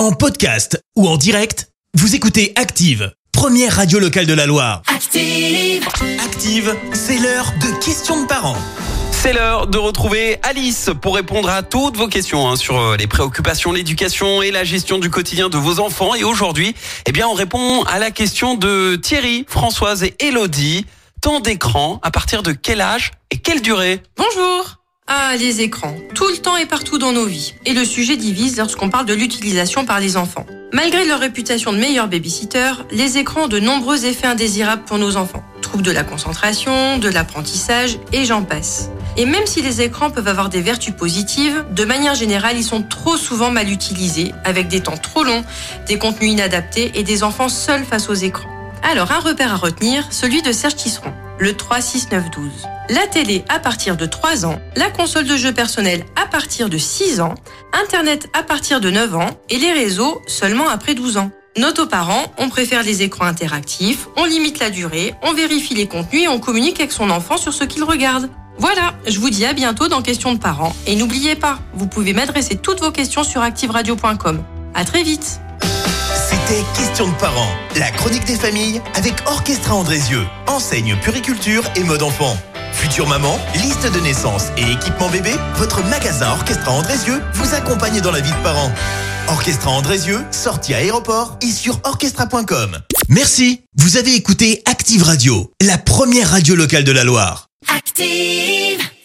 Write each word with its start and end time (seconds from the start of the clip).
En 0.00 0.12
podcast 0.12 0.82
ou 0.96 1.06
en 1.06 1.18
direct, 1.18 1.68
vous 1.92 2.14
écoutez 2.14 2.54
Active, 2.56 3.12
première 3.32 3.76
radio 3.76 3.98
locale 3.98 4.24
de 4.24 4.32
la 4.32 4.46
Loire. 4.46 4.80
Active. 4.86 5.86
Active, 6.24 6.74
c'est 6.94 7.18
l'heure 7.18 7.52
de 7.60 7.84
questions 7.84 8.22
de 8.22 8.26
parents. 8.26 8.56
C'est 9.12 9.34
l'heure 9.34 9.66
de 9.66 9.76
retrouver 9.76 10.38
Alice 10.42 10.88
pour 11.02 11.16
répondre 11.16 11.50
à 11.50 11.62
toutes 11.62 11.98
vos 11.98 12.08
questions 12.08 12.48
hein, 12.48 12.56
sur 12.56 12.80
euh, 12.80 12.96
les 12.96 13.06
préoccupations, 13.08 13.72
l'éducation 13.72 14.40
et 14.40 14.50
la 14.50 14.64
gestion 14.64 14.98
du 14.98 15.10
quotidien 15.10 15.50
de 15.50 15.58
vos 15.58 15.80
enfants. 15.80 16.14
Et 16.14 16.24
aujourd'hui, 16.24 16.74
eh 17.04 17.12
bien, 17.12 17.28
on 17.28 17.34
répond 17.34 17.82
à 17.82 17.98
la 17.98 18.10
question 18.10 18.54
de 18.54 18.96
Thierry, 18.96 19.44
Françoise 19.48 20.02
et 20.02 20.14
Elodie. 20.18 20.86
Temps 21.20 21.40
d'écran, 21.40 22.00
à 22.02 22.10
partir 22.10 22.42
de 22.42 22.52
quel 22.52 22.80
âge 22.80 23.10
et 23.30 23.36
quelle 23.36 23.60
durée? 23.60 24.02
Bonjour 24.16 24.79
Ah, 25.12 25.34
les 25.36 25.60
écrans, 25.60 25.96
tout 26.14 26.28
le 26.28 26.36
temps 26.36 26.56
et 26.56 26.66
partout 26.66 26.96
dans 26.96 27.10
nos 27.10 27.26
vies. 27.26 27.54
Et 27.66 27.72
le 27.72 27.84
sujet 27.84 28.16
divise 28.16 28.56
lorsqu'on 28.56 28.90
parle 28.90 29.06
de 29.06 29.12
l'utilisation 29.12 29.84
par 29.84 29.98
les 29.98 30.16
enfants. 30.16 30.46
Malgré 30.72 31.04
leur 31.04 31.18
réputation 31.18 31.72
de 31.72 31.78
meilleurs 31.78 32.06
babysitters, 32.06 32.86
les 32.92 33.18
écrans 33.18 33.46
ont 33.46 33.48
de 33.48 33.58
nombreux 33.58 34.06
effets 34.06 34.28
indésirables 34.28 34.84
pour 34.84 34.98
nos 34.98 35.16
enfants. 35.16 35.42
Troubles 35.62 35.82
de 35.82 35.90
la 35.90 36.04
concentration, 36.04 36.98
de 36.98 37.08
l'apprentissage 37.08 37.98
et 38.12 38.24
j'en 38.24 38.44
passe. 38.44 38.90
Et 39.16 39.24
même 39.26 39.46
si 39.46 39.62
les 39.62 39.82
écrans 39.82 40.12
peuvent 40.12 40.28
avoir 40.28 40.48
des 40.48 40.60
vertus 40.60 40.94
positives, 40.94 41.64
de 41.72 41.84
manière 41.84 42.14
générale, 42.14 42.56
ils 42.56 42.62
sont 42.62 42.84
trop 42.84 43.16
souvent 43.16 43.50
mal 43.50 43.68
utilisés, 43.68 44.32
avec 44.44 44.68
des 44.68 44.80
temps 44.80 44.96
trop 44.96 45.24
longs, 45.24 45.42
des 45.88 45.98
contenus 45.98 46.30
inadaptés 46.30 46.92
et 46.94 47.02
des 47.02 47.24
enfants 47.24 47.48
seuls 47.48 47.84
face 47.84 48.08
aux 48.08 48.14
écrans. 48.14 48.59
Alors, 48.82 49.12
un 49.12 49.20
repère 49.20 49.52
à 49.52 49.56
retenir, 49.56 50.06
celui 50.10 50.42
de 50.42 50.52
Serge 50.52 50.76
Tisseron, 50.76 51.12
le 51.38 51.56
36912. 51.56 52.68
La 52.88 53.06
télé 53.06 53.44
à 53.48 53.58
partir 53.58 53.96
de 53.96 54.06
3 54.06 54.46
ans, 54.46 54.58
la 54.74 54.90
console 54.90 55.26
de 55.26 55.36
jeu 55.36 55.52
personnel 55.52 56.04
à 56.16 56.26
partir 56.26 56.68
de 56.68 56.78
6 56.78 57.20
ans, 57.20 57.34
Internet 57.72 58.28
à 58.32 58.42
partir 58.42 58.80
de 58.80 58.90
9 58.90 59.14
ans 59.14 59.30
et 59.48 59.58
les 59.58 59.72
réseaux 59.72 60.20
seulement 60.26 60.68
après 60.68 60.94
12 60.94 61.18
ans. 61.18 61.30
Note 61.56 61.78
aux 61.80 61.86
parents, 61.86 62.32
on 62.38 62.48
préfère 62.48 62.82
les 62.82 63.02
écrans 63.02 63.26
interactifs, 63.26 64.08
on 64.16 64.24
limite 64.24 64.58
la 64.58 64.70
durée, 64.70 65.14
on 65.22 65.34
vérifie 65.34 65.74
les 65.74 65.86
contenus 65.86 66.24
et 66.24 66.28
on 66.28 66.38
communique 66.38 66.80
avec 66.80 66.92
son 66.92 67.10
enfant 67.10 67.36
sur 67.36 67.52
ce 67.52 67.64
qu'il 67.64 67.84
regarde. 67.84 68.28
Voilà, 68.58 68.94
je 69.06 69.18
vous 69.20 69.30
dis 69.30 69.44
à 69.46 69.52
bientôt 69.52 69.88
dans 69.88 70.02
Questions 70.02 70.34
de 70.34 70.38
parents. 70.38 70.74
Et 70.86 70.94
n'oubliez 70.96 71.34
pas, 71.34 71.58
vous 71.74 71.86
pouvez 71.86 72.12
m'adresser 72.12 72.56
toutes 72.56 72.80
vos 72.80 72.90
questions 72.90 73.24
sur 73.24 73.42
activeradio.com. 73.42 74.42
À 74.74 74.84
très 74.84 75.02
vite 75.02 75.40
Questions 76.74 77.06
de 77.06 77.14
parents, 77.14 77.48
la 77.76 77.92
chronique 77.92 78.24
des 78.24 78.34
familles 78.34 78.82
avec 78.94 79.14
Orchestra 79.26 79.72
Andrézieux, 79.72 80.26
enseigne 80.48 80.96
puriculture 80.96 81.62
et 81.76 81.84
mode 81.84 82.02
enfant. 82.02 82.36
Future 82.72 83.06
maman, 83.06 83.38
liste 83.54 83.86
de 83.86 84.00
naissance 84.00 84.46
et 84.56 84.72
équipement 84.72 85.08
bébé, 85.08 85.30
votre 85.54 85.80
magasin 85.84 86.28
Orchestra 86.32 86.72
Andrézieux 86.72 87.22
vous 87.34 87.54
accompagne 87.54 88.00
dans 88.00 88.10
la 88.10 88.18
vie 88.20 88.32
de 88.32 88.42
parents. 88.42 88.72
Orchestra 89.28 89.70
Andrézieux, 89.70 90.24
sortie 90.32 90.74
à 90.74 90.78
aéroport 90.78 91.38
et 91.40 91.52
sur 91.52 91.78
orchestra.com. 91.84 92.78
Merci, 93.08 93.62
vous 93.76 93.96
avez 93.96 94.16
écouté 94.16 94.62
Active 94.64 95.04
Radio, 95.04 95.52
la 95.64 95.78
première 95.78 96.30
radio 96.30 96.56
locale 96.56 96.82
de 96.82 96.92
la 96.92 97.04
Loire. 97.04 97.46
Active. 97.72 98.79